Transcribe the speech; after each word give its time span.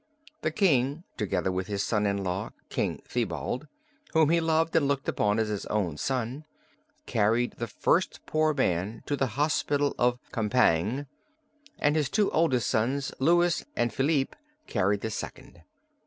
The 0.41 0.49
King 0.49 1.03
together 1.15 1.51
with 1.51 1.67
his 1.67 1.83
son 1.83 2.07
in 2.07 2.23
law 2.23 2.53
King 2.69 3.03
Thibault, 3.07 3.67
whom 4.13 4.31
he 4.31 4.41
loved 4.41 4.75
and 4.75 4.87
looked 4.87 5.07
upon 5.07 5.37
as 5.37 5.49
his 5.49 5.67
own 5.67 5.95
son, 5.95 6.43
carried 7.05 7.51
the 7.57 7.67
first 7.67 8.19
poor 8.25 8.51
man 8.55 9.03
to 9.05 9.15
the 9.15 9.27
hospital 9.37 9.93
of 9.99 10.17
Compiègne, 10.33 11.05
and 11.77 11.95
his 11.95 12.09
two 12.09 12.31
oldest 12.31 12.67
sons, 12.67 13.13
Louis 13.19 13.63
and 13.75 13.93
Philippe, 13.93 14.35
carried 14.65 15.01
the 15.01 15.11
second. 15.11 15.61